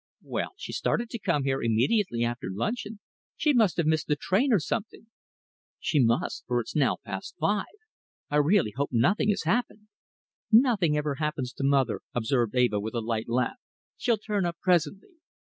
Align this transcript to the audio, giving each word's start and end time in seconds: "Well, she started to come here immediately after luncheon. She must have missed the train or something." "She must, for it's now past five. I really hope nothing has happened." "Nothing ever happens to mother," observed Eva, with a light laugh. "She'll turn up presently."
"Well, 0.23 0.53
she 0.57 0.71
started 0.73 1.11
to 1.11 1.19
come 1.19 1.43
here 1.43 1.61
immediately 1.61 2.23
after 2.23 2.47
luncheon. 2.51 2.99
She 3.37 3.53
must 3.53 3.77
have 3.77 3.85
missed 3.85 4.07
the 4.07 4.15
train 4.15 4.51
or 4.51 4.57
something." 4.59 5.05
"She 5.79 5.99
must, 5.99 6.43
for 6.47 6.59
it's 6.59 6.75
now 6.75 6.97
past 7.05 7.35
five. 7.39 7.65
I 8.27 8.37
really 8.37 8.73
hope 8.75 8.89
nothing 8.91 9.29
has 9.29 9.43
happened." 9.43 9.89
"Nothing 10.51 10.97
ever 10.97 11.17
happens 11.19 11.53
to 11.53 11.63
mother," 11.63 12.01
observed 12.15 12.55
Eva, 12.55 12.79
with 12.79 12.95
a 12.95 12.99
light 12.99 13.29
laugh. 13.29 13.57
"She'll 13.95 14.17
turn 14.17 14.43
up 14.43 14.57
presently." 14.59 15.17